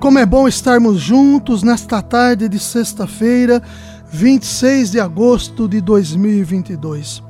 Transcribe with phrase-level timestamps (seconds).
[0.00, 3.62] Como é bom estarmos juntos nesta tarde de sexta-feira,
[4.10, 7.22] 26 de agosto de 2022.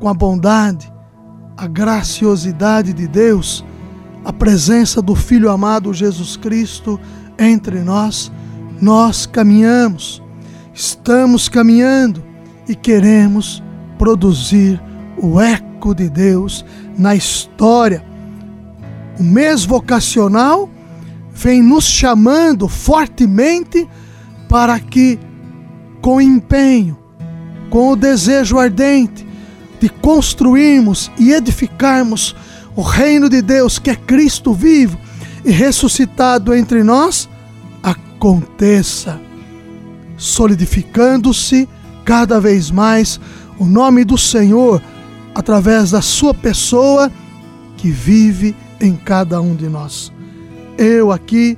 [0.00, 0.92] Com a bondade,
[1.56, 3.64] a graciosidade de Deus,
[4.24, 6.98] a presença do Filho amado Jesus Cristo
[7.38, 8.32] entre nós,
[8.82, 10.20] nós caminhamos,
[10.74, 12.24] estamos caminhando
[12.68, 13.62] e queremos
[13.98, 14.82] produzir
[15.16, 16.64] o eco de Deus
[16.98, 18.04] na história.
[19.16, 20.68] O mês vocacional
[21.36, 23.86] vem nos chamando fortemente
[24.48, 25.18] para que,
[26.00, 26.96] com empenho,
[27.68, 29.26] com o desejo ardente
[29.78, 32.34] de construirmos e edificarmos
[32.74, 34.98] o reino de Deus, que é Cristo vivo
[35.44, 37.28] e ressuscitado entre nós,
[37.82, 39.20] aconteça,
[40.16, 41.68] solidificando-se
[42.04, 43.20] cada vez mais
[43.58, 44.80] o nome do Senhor
[45.34, 47.12] através da sua pessoa
[47.76, 50.15] que vive em cada um de nós
[50.78, 51.56] eu aqui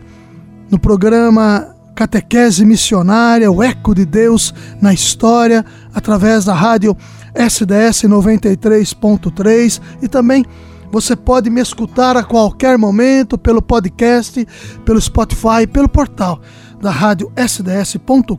[0.70, 6.96] no programa Catequese Missionária, o Eco de Deus na História, através da rádio
[7.34, 10.44] SDS 93.3 e também
[10.90, 14.46] você pode me escutar a qualquer momento pelo podcast,
[14.84, 16.40] pelo Spotify, pelo portal
[16.80, 18.38] da rádio sds.com.br.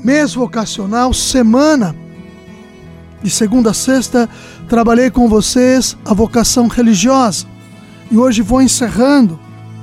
[0.00, 1.94] Mês vocacional, semana
[3.22, 4.28] de segunda a sexta,
[4.68, 7.57] trabalhei com vocês a vocação religiosa
[8.10, 9.38] e hoje vou encerrando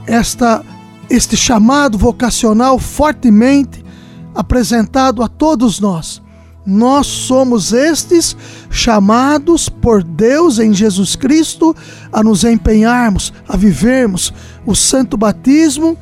[0.06, 0.64] esta
[1.10, 3.86] este chamado vocacional fortemente
[4.34, 6.22] apresentado a todos nós.
[6.66, 8.36] Nós somos estes
[8.72, 11.76] chamados por Deus em Jesus Cristo
[12.12, 14.34] a nos empenharmos, a vivermos
[14.66, 15.96] o santo batismo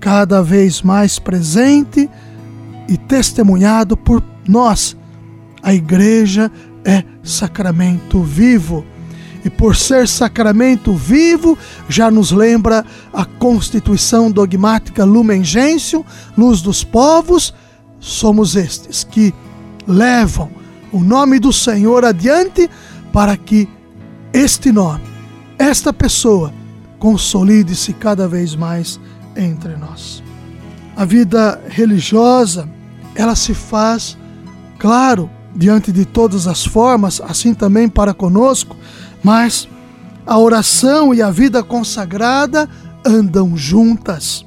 [0.00, 2.10] cada vez mais presente
[2.88, 4.96] e testemunhado por nós.
[5.62, 6.50] A igreja
[6.84, 8.84] é sacramento vivo
[9.48, 11.56] e por ser sacramento vivo,
[11.88, 16.04] já nos lembra a constituição dogmática Lumen Gentium,
[16.36, 17.54] luz dos povos,
[17.98, 19.34] somos estes que
[19.86, 20.50] levam
[20.92, 22.68] o nome do Senhor adiante
[23.10, 23.66] para que
[24.34, 25.04] este nome,
[25.58, 26.52] esta pessoa,
[26.98, 29.00] consolide-se cada vez mais
[29.34, 30.22] entre nós.
[30.94, 32.68] A vida religiosa,
[33.14, 34.18] ela se faz,
[34.78, 38.76] claro, diante de todas as formas, assim também para conosco,
[39.22, 39.68] mas
[40.26, 42.68] a oração e a vida consagrada
[43.04, 44.44] andam juntas.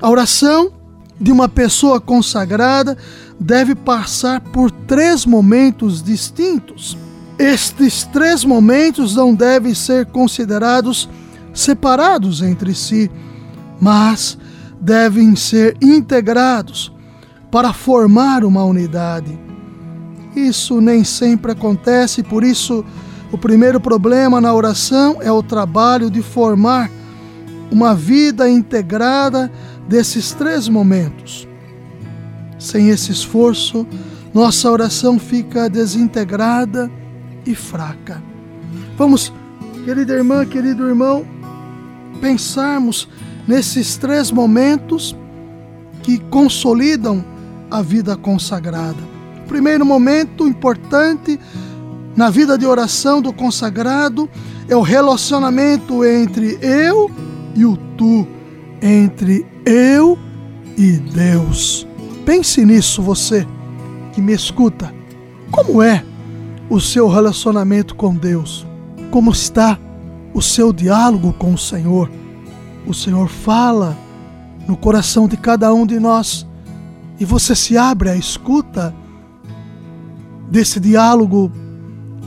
[0.00, 0.72] A oração
[1.20, 2.96] de uma pessoa consagrada
[3.38, 6.96] deve passar por três momentos distintos.
[7.38, 11.08] Estes três momentos não devem ser considerados
[11.54, 13.10] separados entre si,
[13.80, 14.38] mas
[14.80, 16.92] devem ser integrados
[17.50, 19.38] para formar uma unidade.
[20.34, 22.84] Isso nem sempre acontece, por isso
[23.32, 26.90] o primeiro problema na oração é o trabalho de formar
[27.70, 29.50] uma vida integrada
[29.88, 31.46] desses três momentos.
[32.58, 33.86] Sem esse esforço,
[34.34, 36.90] nossa oração fica desintegrada
[37.46, 38.22] e fraca.
[38.96, 39.32] Vamos,
[39.84, 41.24] querida irmã, querido irmão,
[42.20, 43.08] pensarmos
[43.46, 45.16] nesses três momentos
[46.02, 47.24] que consolidam
[47.70, 49.02] a vida consagrada.
[49.44, 51.38] O primeiro momento importante
[52.16, 54.28] na vida de oração do consagrado
[54.68, 57.10] é o relacionamento entre eu
[57.54, 58.26] e o tu,
[58.82, 60.18] entre eu
[60.76, 61.86] e Deus.
[62.24, 63.46] Pense nisso, você
[64.12, 64.92] que me escuta.
[65.50, 66.04] Como é
[66.68, 68.66] o seu relacionamento com Deus?
[69.10, 69.78] Como está
[70.32, 72.10] o seu diálogo com o Senhor?
[72.86, 73.96] O Senhor fala
[74.66, 76.46] no coração de cada um de nós
[77.18, 78.94] e você se abre à escuta
[80.50, 81.52] desse diálogo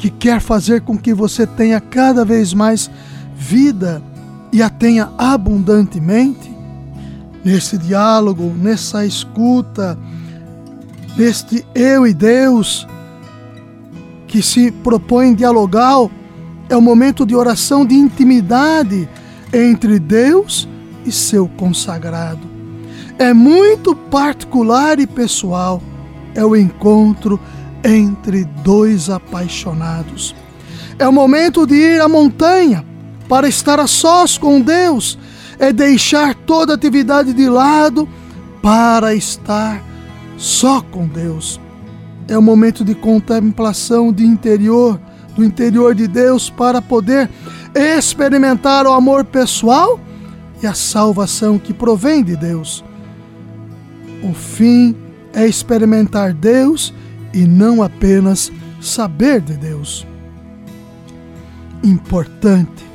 [0.03, 2.91] que quer fazer com que você tenha cada vez mais
[3.37, 4.03] vida
[4.51, 6.53] e a tenha abundantemente,
[7.41, 9.97] nesse diálogo, nessa escuta,
[11.15, 12.85] neste eu e Deus
[14.27, 16.09] que se propõe dialogar,
[16.67, 19.07] é o momento de oração de intimidade
[19.53, 20.67] entre Deus
[21.05, 22.45] e seu consagrado.
[23.17, 25.81] É muito particular e pessoal,
[26.35, 27.39] é o encontro
[27.83, 30.35] entre dois apaixonados.
[30.97, 32.85] É o momento de ir à montanha
[33.27, 35.17] para estar a sós com Deus,
[35.59, 38.07] é deixar toda atividade de lado
[38.61, 39.83] para estar
[40.37, 41.59] só com Deus.
[42.27, 44.99] É um momento de contemplação de interior,
[45.35, 47.29] do interior de Deus, para poder
[47.75, 49.99] experimentar o amor pessoal
[50.61, 52.83] e a salvação que provém de Deus.
[54.23, 54.95] O fim
[55.33, 56.93] é experimentar Deus
[57.33, 60.05] e não apenas saber de Deus.
[61.83, 62.92] Importante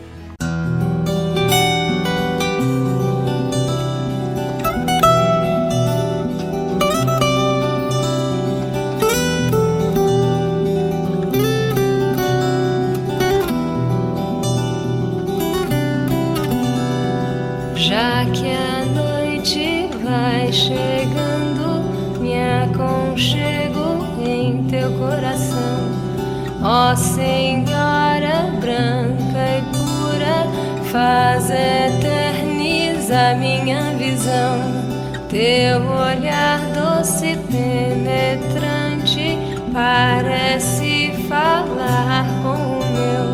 [37.19, 39.37] doce penetrante
[39.73, 43.27] parece falar com o meu.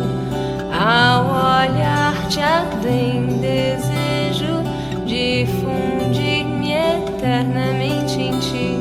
[0.73, 1.25] Ao
[1.61, 4.63] olhar-te além desejo
[5.05, 8.79] difundir-me eternamente em ti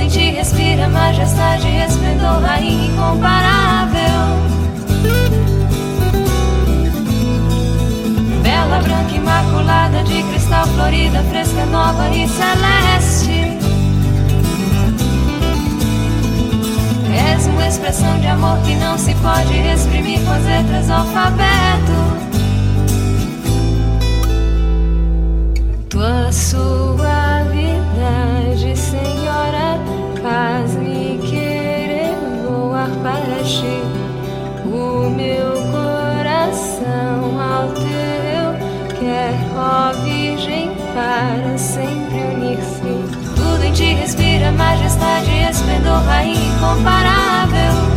[0.00, 4.20] em ti respira majestade, esplendor, rainha incomparável.
[8.42, 13.33] Bela, branca, imaculada, de cristal florida, fresca, nova e celeste.
[17.64, 21.92] Uma expressão de amor que não se pode exprimir com as letras do alfabeto.
[25.88, 27.56] Tua suavidade,
[28.76, 29.80] Senhora
[30.22, 32.14] faz-me querer
[32.46, 33.80] voar para ti.
[34.66, 38.52] O meu coração ao teu
[39.00, 43.23] quer, ó Virgem, para sempre unir-se.
[43.64, 47.93] Em ti respira majestade, esplendor, rainha incomparável.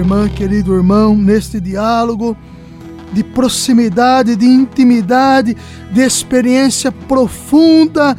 [0.00, 2.36] Irmã, querido irmão, neste diálogo
[3.12, 5.56] de proximidade, de intimidade,
[5.92, 8.16] de experiência profunda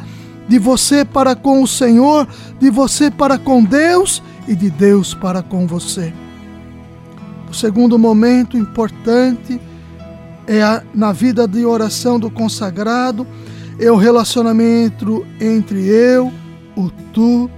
[0.48, 2.28] de você para com o Senhor,
[2.60, 6.12] de você para com Deus e de Deus para com você.
[7.50, 9.60] O segundo momento importante
[10.46, 13.26] é a, na vida de oração do consagrado,
[13.78, 16.32] é o relacionamento entre eu,
[16.76, 17.50] o tu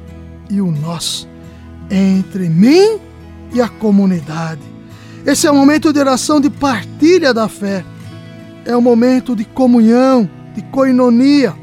[0.48, 1.28] e o nós,
[1.90, 3.13] entre mim e
[3.60, 4.62] a comunidade.
[5.26, 7.84] Esse é o momento de oração de partilha da fé.
[8.64, 11.54] É o momento de comunhão, de coinonia.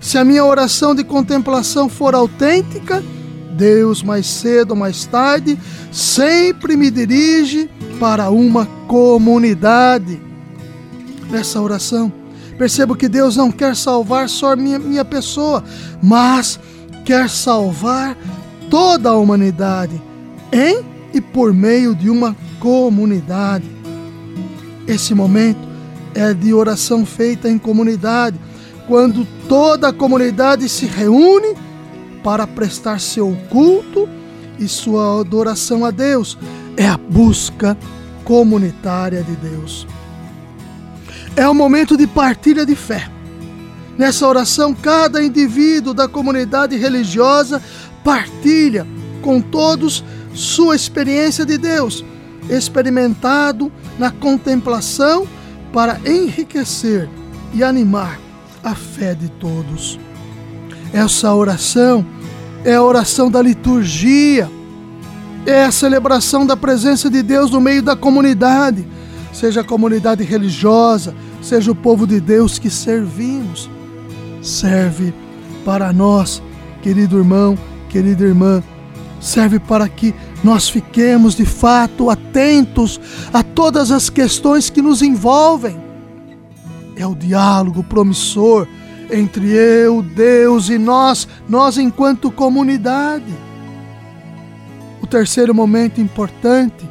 [0.00, 3.02] Se a minha oração de contemplação for autêntica,
[3.56, 5.58] Deus, mais cedo ou mais tarde,
[5.90, 10.20] sempre me dirige para uma comunidade.
[11.28, 12.12] Nessa oração,
[12.56, 15.64] percebo que Deus não quer salvar só minha, minha pessoa,
[16.00, 16.60] mas
[17.04, 18.16] quer salvar
[18.70, 20.00] toda a humanidade
[20.52, 23.66] em e por meio de uma comunidade.
[24.86, 25.60] Esse momento
[26.14, 28.38] é de oração feita em comunidade,
[28.86, 31.54] quando toda a comunidade se reúne
[32.22, 34.08] para prestar seu culto
[34.58, 36.38] e sua adoração a Deus.
[36.76, 37.76] É a busca
[38.24, 39.86] comunitária de Deus.
[41.36, 43.10] É o momento de partilha de fé.
[43.96, 47.62] Nessa oração, cada indivíduo da comunidade religiosa
[48.04, 48.86] partilha
[49.22, 50.04] com todos
[50.38, 52.04] sua experiência de Deus,
[52.48, 55.26] experimentado na contemplação
[55.72, 57.08] para enriquecer
[57.52, 58.20] e animar
[58.62, 59.98] a fé de todos.
[60.92, 62.06] Essa oração
[62.64, 64.48] é a oração da liturgia,
[65.44, 68.86] é a celebração da presença de Deus no meio da comunidade,
[69.32, 73.68] seja a comunidade religiosa, seja o povo de Deus que servimos.
[74.40, 75.12] Serve
[75.64, 76.40] para nós,
[76.80, 78.62] querido irmão, querida irmã,
[79.20, 83.00] serve para que nós fiquemos de fato atentos
[83.32, 85.76] a todas as questões que nos envolvem.
[86.96, 88.66] É o diálogo promissor
[89.10, 93.32] entre eu, Deus e nós, nós enquanto comunidade.
[95.00, 96.88] O terceiro momento importante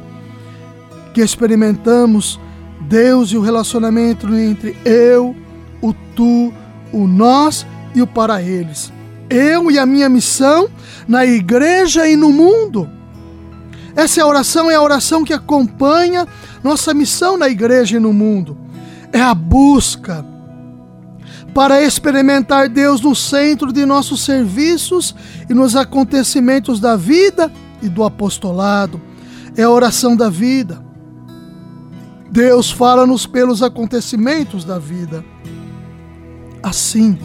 [1.14, 2.40] que experimentamos
[2.80, 5.36] Deus e o relacionamento entre eu,
[5.80, 6.52] o tu,
[6.92, 8.92] o nós e o para eles.
[9.30, 10.68] Eu e a minha missão
[11.06, 12.88] na igreja e no mundo.
[13.94, 16.26] Essa oração é a oração que acompanha
[16.62, 18.56] nossa missão na igreja e no mundo.
[19.12, 20.24] É a busca
[21.52, 25.14] para experimentar Deus no centro de nossos serviços
[25.50, 27.50] e nos acontecimentos da vida
[27.82, 29.00] e do apostolado.
[29.56, 30.80] É a oração da vida.
[32.30, 35.24] Deus fala-nos pelos acontecimentos da vida.
[36.62, 37.18] Assim,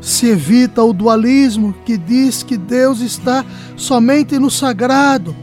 [0.00, 3.44] se evita o dualismo que diz que Deus está
[3.76, 5.34] somente no sagrado.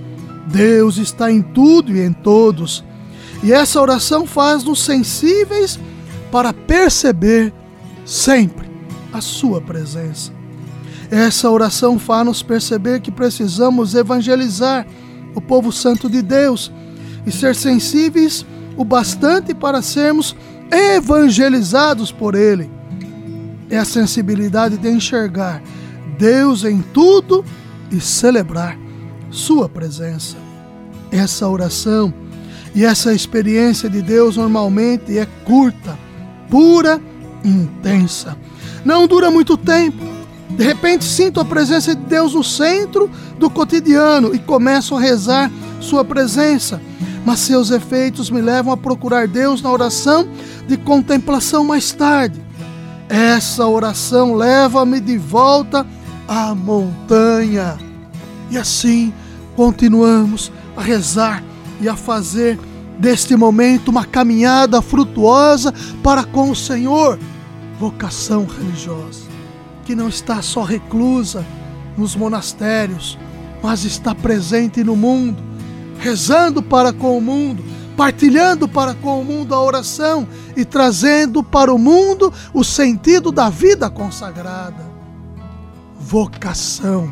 [0.48, 2.84] Deus está em tudo e em todos.
[3.44, 5.80] E essa oração faz-nos sensíveis
[6.32, 7.54] para perceber
[8.06, 8.70] sempre
[9.12, 10.32] a Sua presença.
[11.12, 14.86] Essa oração faz-nos perceber que precisamos evangelizar
[15.36, 16.72] o povo santo de Deus
[17.26, 18.46] e ser sensíveis
[18.78, 20.36] o bastante para sermos
[20.72, 22.75] evangelizados por Ele.
[23.70, 25.62] É a sensibilidade de enxergar
[26.18, 27.44] Deus em tudo
[27.92, 28.78] e celebrar
[29.30, 30.38] Sua presença.
[31.12, 32.14] Essa oração
[32.74, 35.98] e essa experiência de Deus normalmente é curta,
[36.50, 37.02] pura
[37.44, 38.38] e intensa.
[38.84, 40.04] Não dura muito tempo.
[40.50, 45.52] De repente sinto a presença de Deus no centro do cotidiano e começo a rezar
[45.80, 46.80] Sua presença
[47.26, 50.28] mas seus efeitos me levam a procurar Deus na oração
[50.68, 52.45] de contemplação mais tarde.
[53.10, 55.86] Essa oração leva-me de volta
[56.28, 57.78] à montanha.
[58.50, 59.14] E assim
[59.56, 61.44] continuamos a rezar
[61.82, 62.60] e a fazer
[63.00, 67.20] deste momento uma caminhada frutuosa para com o Senhor.
[67.80, 69.26] Vocação religiosa,
[69.86, 71.46] que não está só reclusa
[71.98, 73.18] nos monastérios,
[73.62, 75.56] mas está presente no mundo
[76.00, 77.64] rezando para com o mundo,
[77.96, 83.50] partilhando para com o mundo a oração e trazendo para o mundo o sentido da
[83.50, 84.86] vida consagrada.
[86.00, 87.12] Vocação.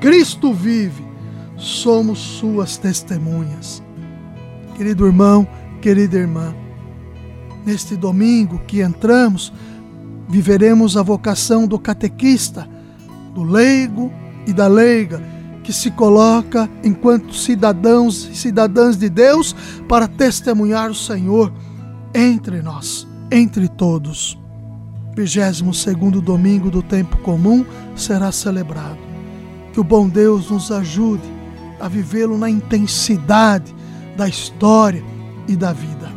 [0.00, 1.04] Cristo vive,
[1.56, 3.82] somos suas testemunhas.
[4.76, 5.46] Querido irmão,
[5.82, 6.54] querida irmã,
[7.66, 9.52] neste domingo que entramos,
[10.28, 12.68] viveremos a vocação do catequista,
[13.34, 14.12] do leigo
[14.46, 15.37] e da leiga
[15.68, 19.54] que se coloca enquanto cidadãos e cidadãs de Deus
[19.86, 21.52] para testemunhar o Senhor
[22.14, 24.38] entre nós, entre todos.
[25.14, 28.96] 22 domingo do tempo comum será celebrado.
[29.70, 31.28] Que o bom Deus nos ajude
[31.78, 33.74] a vivê-lo na intensidade
[34.16, 35.04] da história
[35.46, 36.10] e da vida.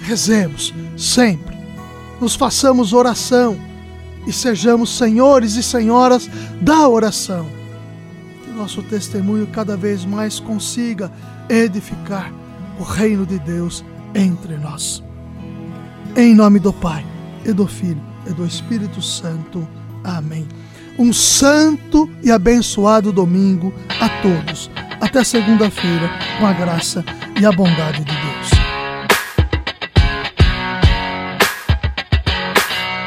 [0.00, 1.56] Rezemos sempre,
[2.20, 3.56] nos façamos oração
[4.26, 6.28] e sejamos senhores e senhoras
[6.60, 7.61] da oração
[8.62, 11.10] nosso testemunho cada vez mais consiga
[11.48, 12.32] edificar
[12.78, 15.02] o reino de Deus entre nós.
[16.16, 17.04] Em nome do Pai,
[17.44, 19.66] e do Filho, e do Espírito Santo.
[20.04, 20.46] Amém.
[20.96, 24.70] Um santo e abençoado domingo a todos.
[25.00, 27.04] Até segunda-feira, com a graça
[27.40, 28.50] e a bondade de Deus.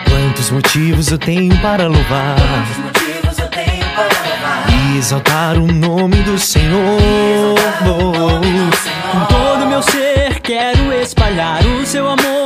[0.10, 2.36] Quantos motivos eu tenho para louvar?
[5.06, 6.98] Exaltar o nome do Senhor.
[9.12, 12.45] Com todo meu ser quero espalhar o seu amor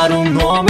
[0.00, 0.69] I don't nome